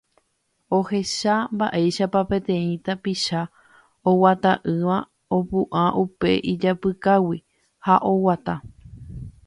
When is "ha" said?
7.85-7.93